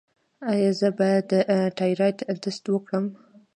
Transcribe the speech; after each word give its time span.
ایا 0.51 0.71
زه 0.79 0.89
باید 0.99 1.23
د 1.31 1.33
تایرايډ 1.77 2.17
ټسټ 2.43 2.65
وکړم؟ 2.69 3.05